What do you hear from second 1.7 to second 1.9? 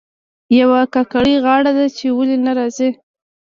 ده